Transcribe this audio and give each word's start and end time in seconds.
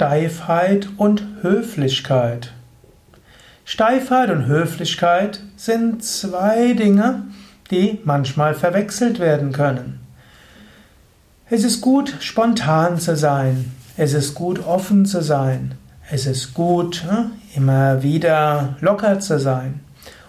Steifheit 0.00 0.88
und 0.96 1.22
Höflichkeit. 1.42 2.54
Steifheit 3.66 4.30
und 4.30 4.46
Höflichkeit 4.46 5.42
sind 5.56 6.02
zwei 6.02 6.72
Dinge, 6.72 7.24
die 7.70 7.98
manchmal 8.04 8.54
verwechselt 8.54 9.18
werden 9.18 9.52
können. 9.52 10.00
Es 11.50 11.64
ist 11.64 11.82
gut, 11.82 12.16
spontan 12.20 12.98
zu 12.98 13.14
sein. 13.14 13.72
Es 13.98 14.14
ist 14.14 14.34
gut, 14.34 14.64
offen 14.64 15.04
zu 15.04 15.20
sein. 15.22 15.74
Es 16.10 16.24
ist 16.24 16.54
gut, 16.54 17.04
ne, 17.06 17.30
immer 17.54 18.02
wieder 18.02 18.76
locker 18.80 19.20
zu 19.20 19.38
sein. 19.38 19.80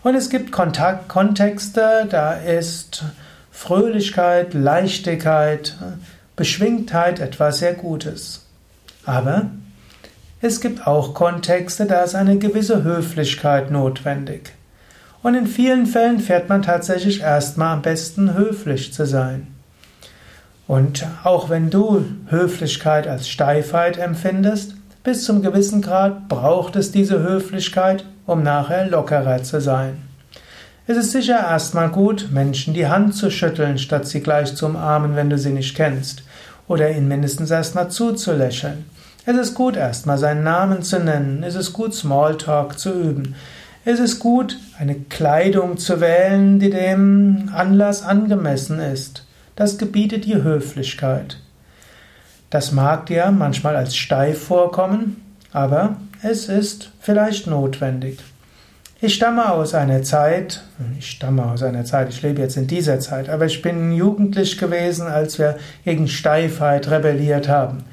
Und 0.04 0.16
es 0.16 0.30
gibt 0.30 0.52
Kontakt 0.52 1.08
Kontexte, 1.08 2.10
da 2.10 2.34
ist 2.34 3.06
Fröhlichkeit, 3.52 4.54
Leichtigkeit, 4.54 5.78
Beschwingtheit 6.36 7.22
etwas 7.22 7.60
sehr 7.60 7.74
Gutes. 7.74 8.46
Aber 9.06 9.50
es 10.42 10.60
gibt 10.60 10.88
auch 10.88 11.14
Kontexte, 11.14 11.86
da 11.86 12.02
ist 12.02 12.16
eine 12.16 12.38
gewisse 12.38 12.84
Höflichkeit 12.84 13.70
notwendig. 13.70 14.54
Und 15.22 15.36
in 15.36 15.46
vielen 15.46 15.86
Fällen 15.86 16.20
fährt 16.20 16.50
man 16.50 16.64
tatsächlich 16.64 17.22
erstmal 17.22 17.74
am 17.74 17.84
besten 17.84 18.34
höflich 18.34 18.92
zu 18.92 19.06
sein. 19.06 19.48
Und 20.68 21.06
auch 21.24 21.50
wenn 21.50 21.70
du 21.70 22.06
Höflichkeit 22.30 23.06
als 23.06 23.30
Steifheit 23.30 23.98
empfindest, 23.98 24.74
bis 25.04 25.26
zum 25.26 25.44
gewissen 25.44 25.82
Grad 25.82 26.28
braucht 26.28 26.76
es 26.76 26.92
diese 26.92 27.22
Höflichkeit, 27.22 28.06
um 28.26 28.42
nachher 28.42 28.88
lockerer 28.88 29.44
zu 29.44 29.62
sein. 29.62 29.98
Es 30.88 30.98
ist 30.98 31.12
sicher 31.12 31.40
erstmal 31.40 31.90
gut, 31.90 32.30
Menschen 32.32 32.74
die 32.74 32.88
Hand 32.88 33.16
zu 33.16 33.30
schütteln, 33.30 33.78
statt 33.78 34.08
sie 34.08 34.22
gleich 34.22 34.56
zu 34.56 34.66
umarmen, 34.66 35.16
wenn 35.16 35.30
du 35.30 35.38
sie 35.38 35.52
nicht 35.52 35.76
kennst 35.76 36.24
oder 36.68 36.90
ihn 36.90 37.08
mindestens 37.08 37.52
erstmal 37.52 37.90
zuzulächeln. 37.90 38.86
Es 39.24 39.38
ist 39.38 39.54
gut, 39.54 39.76
erstmal 39.76 40.18
seinen 40.18 40.44
Namen 40.44 40.82
zu 40.82 41.00
nennen. 41.00 41.44
Es 41.44 41.54
ist 41.54 41.74
gut, 41.74 41.94
Smalltalk 41.94 42.80
zu 42.80 42.92
üben. 42.92 43.36
Es 43.86 44.00
ist 44.00 44.20
gut, 44.20 44.58
eine 44.80 44.96
Kleidung 44.96 45.78
zu 45.78 46.02
wählen, 46.02 46.60
die 46.60 46.72
dem 46.72 47.50
Anlass 47.54 48.04
angemessen 48.04 48.80
ist. 48.80 49.26
Das 49.56 49.78
gebietet 49.78 50.26
die 50.26 50.42
Höflichkeit. 50.42 51.38
Das 52.50 52.72
mag 52.72 53.06
dir 53.06 53.32
manchmal 53.32 53.76
als 53.76 53.96
steif 53.96 54.44
vorkommen, 54.44 55.24
aber 55.52 55.98
es 56.24 56.50
ist 56.50 56.92
vielleicht 57.00 57.48
notwendig. 57.48 58.20
Ich 59.00 59.16
stamme 59.16 59.52
aus 59.52 59.74
einer 59.74 60.04
Zeit, 60.04 60.62
ich 60.98 61.10
stamme 61.10 61.46
aus 61.46 61.64
einer 61.64 61.86
Zeit, 61.86 62.10
ich 62.10 62.22
lebe 62.22 62.42
jetzt 62.42 62.58
in 62.58 62.68
dieser 62.68 63.00
Zeit, 63.00 63.30
aber 63.30 63.46
ich 63.46 63.62
bin 63.62 63.92
jugendlich 63.92 64.58
gewesen, 64.58 65.08
als 65.08 65.40
wir 65.40 65.58
gegen 65.86 66.08
Steifheit 66.08 66.90
rebelliert 66.90 67.48
haben. 67.48 67.84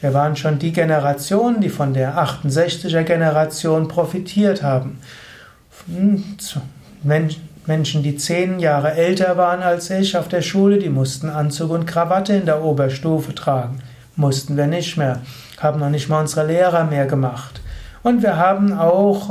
Wir 0.00 0.14
waren 0.14 0.36
schon 0.36 0.58
die 0.58 0.72
Generation, 0.72 1.60
die 1.60 1.68
von 1.68 1.92
der 1.92 2.16
68er 2.16 3.02
Generation 3.02 3.88
profitiert 3.88 4.62
haben. 4.62 5.00
Menschen, 7.66 8.02
die 8.02 8.16
zehn 8.16 8.60
Jahre 8.60 8.92
älter 8.92 9.36
waren 9.36 9.62
als 9.62 9.90
ich 9.90 10.16
auf 10.16 10.28
der 10.28 10.42
Schule, 10.42 10.78
die 10.78 10.88
mussten 10.88 11.28
Anzug 11.28 11.70
und 11.70 11.86
Krawatte 11.86 12.34
in 12.34 12.46
der 12.46 12.62
Oberstufe 12.62 13.34
tragen. 13.34 13.80
Mussten 14.16 14.56
wir 14.56 14.66
nicht 14.66 14.96
mehr, 14.96 15.20
haben 15.58 15.80
noch 15.80 15.90
nicht 15.90 16.08
mal 16.08 16.20
unsere 16.20 16.46
Lehrer 16.46 16.84
mehr 16.84 17.06
gemacht. 17.06 17.60
Und 18.02 18.22
wir 18.22 18.36
haben 18.36 18.72
auch 18.72 19.30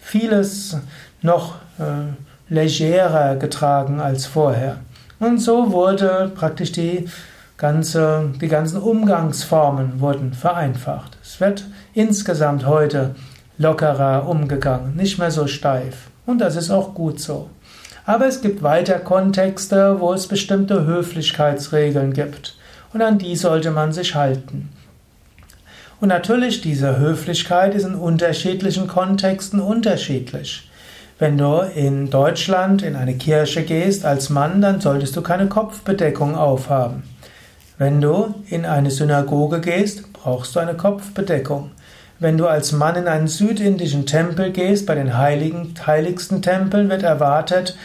vieles 0.00 0.76
noch 1.22 1.56
äh, 1.78 2.52
legerer 2.52 3.36
getragen 3.36 4.00
als 4.00 4.26
vorher. 4.26 4.76
Und 5.18 5.38
so 5.38 5.72
wurde 5.72 6.30
praktisch 6.34 6.72
die 6.72 7.08
ganze, 7.56 8.32
die 8.40 8.48
ganzen 8.48 8.80
Umgangsformen 8.80 10.00
wurden 10.00 10.32
vereinfacht. 10.32 11.16
Es 11.22 11.40
wird 11.40 11.66
insgesamt 11.94 12.66
heute 12.66 13.14
lockerer 13.58 14.28
umgegangen, 14.28 14.96
nicht 14.96 15.18
mehr 15.18 15.30
so 15.30 15.46
steif. 15.46 16.08
Und 16.26 16.38
das 16.38 16.56
ist 16.56 16.70
auch 16.70 16.94
gut 16.94 17.20
so. 17.20 17.50
Aber 18.06 18.26
es 18.26 18.42
gibt 18.42 18.62
weiter 18.62 18.98
Kontexte, 18.98 20.00
wo 20.00 20.12
es 20.12 20.26
bestimmte 20.26 20.84
Höflichkeitsregeln 20.84 22.12
gibt. 22.12 22.56
Und 22.92 23.02
an 23.02 23.18
die 23.18 23.36
sollte 23.36 23.70
man 23.70 23.92
sich 23.92 24.14
halten. 24.14 24.70
Und 26.00 26.08
natürlich, 26.08 26.60
diese 26.60 26.98
Höflichkeit 26.98 27.74
ist 27.74 27.84
in 27.84 27.94
unterschiedlichen 27.94 28.88
Kontexten 28.88 29.60
unterschiedlich. 29.60 30.68
Wenn 31.18 31.38
du 31.38 31.60
in 31.74 32.10
Deutschland 32.10 32.82
in 32.82 32.96
eine 32.96 33.14
Kirche 33.14 33.62
gehst 33.62 34.04
als 34.04 34.28
Mann, 34.30 34.60
dann 34.60 34.80
solltest 34.80 35.16
du 35.16 35.22
keine 35.22 35.46
Kopfbedeckung 35.46 36.36
aufhaben. 36.36 37.04
Wenn 37.76 38.00
du 38.00 38.34
in 38.48 38.66
eine 38.66 38.90
Synagoge 38.90 39.60
gehst, 39.60 40.12
brauchst 40.12 40.54
du 40.54 40.60
eine 40.60 40.74
Kopfbedeckung. 40.74 41.72
Wenn 42.20 42.38
du 42.38 42.46
als 42.46 42.70
Mann 42.70 42.94
in 42.94 43.08
einen 43.08 43.26
südindischen 43.26 44.06
Tempel 44.06 44.52
gehst, 44.52 44.86
bei 44.86 44.94
den 44.94 45.18
heiligen, 45.18 45.74
heiligsten 45.84 46.40
Tempeln 46.40 46.88
wird 46.88 47.02
erwartet, 47.02 47.76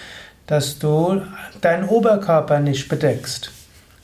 dass 0.46 0.78
du 0.78 1.22
deinen 1.62 1.90
Oberkörper 1.90 2.60
nicht 2.60 2.88
bedeckst. 2.88 3.52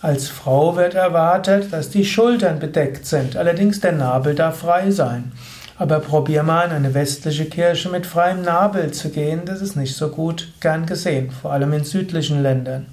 Als 0.02 0.28
Frau 0.28 0.76
wird 0.76 0.96
erwartet, 0.96 1.72
dass 1.72 1.90
die 1.90 2.06
Schultern 2.06 2.60
bedeckt 2.60 3.06
sind, 3.06 3.38
allerdings 3.38 3.80
der 3.80 3.92
Nabel 3.92 4.34
darf 4.34 4.60
frei 4.60 4.90
sein. 4.90 5.32
Aber 5.78 6.00
probier 6.00 6.44
mal 6.44 6.66
in 6.66 6.72
eine 6.72 6.94
westliche 6.94 7.46
Kirche 7.46 7.90
mit 7.90 8.06
freiem 8.06 8.42
Nabel 8.42 8.92
zu 8.92 9.10
gehen, 9.10 9.42
das 9.46 9.62
ist 9.62 9.76
nicht 9.76 9.96
so 9.96 10.10
gut 10.10 10.52
gern 10.62 10.86
gesehen, 10.86 11.32
vor 11.32 11.52
allem 11.52 11.74
in 11.74 11.84
südlichen 11.84 12.42
Ländern. 12.42 12.88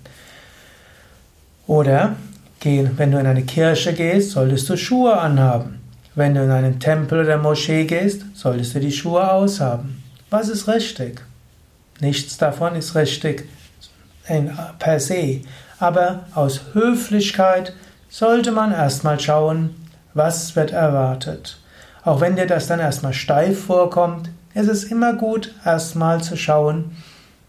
Oder 1.67 2.17
wenn 2.65 3.11
du 3.11 3.19
in 3.19 3.27
eine 3.27 3.43
Kirche 3.43 3.93
gehst, 3.93 4.33
solltest 4.33 4.69
du 4.69 4.77
Schuhe 4.77 5.19
anhaben. 5.19 5.81
Wenn 6.15 6.35
du 6.35 6.45
in 6.45 6.51
einen 6.51 6.79
Tempel 6.79 7.21
oder 7.21 7.39
Moschee 7.39 7.85
gehst, 7.85 8.23
solltest 8.35 8.75
du 8.75 8.81
die 8.81 8.93
Schuhe 8.93 9.31
aushaben. 9.31 10.03
Was 10.31 10.49
ist 10.49 10.69
richtig? 10.69 11.21
Nichts 12.01 12.37
davon 12.37 12.75
ist 12.75 12.95
richtig 12.95 13.49
per 14.79 15.01
se. 15.01 15.41
Aber 15.79 16.27
aus 16.35 16.61
Höflichkeit 16.73 17.75
sollte 18.09 18.53
man 18.53 18.73
erstmal 18.73 19.19
schauen, 19.19 19.71
was 20.15 20.55
wird 20.55 20.71
erwartet. 20.71 21.59
Auch 22.05 22.21
wenn 22.21 22.37
dir 22.37 22.47
das 22.47 22.67
dann 22.67 22.81
erstmal 22.81 23.15
steif 23.15 23.65
vorkommt, 23.65 24.31
ist 24.55 24.69
es 24.69 24.85
immer 24.85 25.15
gut, 25.15 25.55
erstmal 25.65 26.23
zu 26.23 26.37
schauen, 26.37 26.97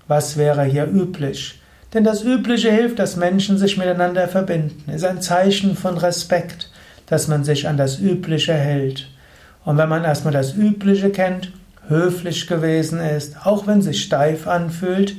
was 0.07 0.37
wäre 0.37 0.63
hier 0.63 0.85
üblich. 0.85 1.59
Denn 1.93 2.03
das 2.03 2.23
Übliche 2.23 2.71
hilft, 2.71 2.99
dass 2.99 3.17
Menschen 3.17 3.57
sich 3.57 3.77
miteinander 3.77 4.27
verbinden. 4.27 4.91
Ist 4.91 5.05
ein 5.05 5.21
Zeichen 5.21 5.75
von 5.75 5.97
Respekt, 5.97 6.71
dass 7.05 7.27
man 7.27 7.43
sich 7.43 7.67
an 7.67 7.77
das 7.77 7.99
Übliche 7.99 8.53
hält. 8.53 9.09
Und 9.63 9.77
wenn 9.77 9.89
man 9.89 10.03
erstmal 10.03 10.33
das 10.33 10.55
Übliche 10.55 11.11
kennt, 11.11 11.51
höflich 11.87 12.47
gewesen 12.47 12.99
ist, 12.99 13.45
auch 13.45 13.67
wenn 13.67 13.81
sich 13.81 14.01
steif 14.01 14.47
anfühlt, 14.47 15.15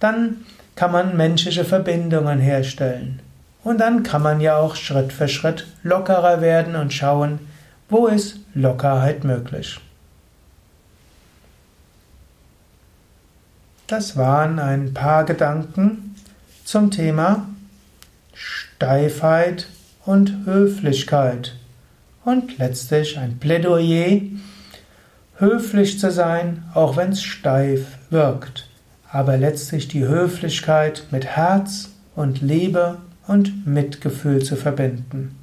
dann 0.00 0.44
kann 0.74 0.92
man 0.92 1.16
menschliche 1.16 1.64
Verbindungen 1.64 2.40
herstellen. 2.40 3.20
Und 3.64 3.80
dann 3.80 4.02
kann 4.02 4.22
man 4.22 4.40
ja 4.40 4.56
auch 4.56 4.74
Schritt 4.74 5.12
für 5.12 5.28
Schritt 5.28 5.66
lockerer 5.82 6.40
werden 6.40 6.74
und 6.74 6.92
schauen, 6.92 7.38
wo 7.88 8.06
ist 8.06 8.38
Lockerheit 8.54 9.24
möglich. 9.24 9.78
Das 13.86 14.16
waren 14.16 14.58
ein 14.58 14.94
paar 14.94 15.24
Gedanken 15.24 16.14
zum 16.64 16.90
Thema 16.90 17.46
Steifheit 18.34 19.68
und 20.04 20.46
Höflichkeit 20.46 21.56
und 22.24 22.58
letztlich 22.58 23.18
ein 23.18 23.38
Plädoyer, 23.38 24.20
höflich 25.36 25.98
zu 25.98 26.10
sein, 26.10 26.64
auch 26.74 26.96
wenn 26.96 27.12
es 27.12 27.22
steif 27.22 27.86
wirkt 28.10 28.68
aber 29.12 29.36
letztlich 29.36 29.88
die 29.88 30.06
Höflichkeit 30.06 31.04
mit 31.10 31.26
Herz 31.26 31.90
und 32.16 32.40
Liebe 32.40 32.96
und 33.26 33.66
Mitgefühl 33.66 34.42
zu 34.42 34.56
verbinden. 34.56 35.38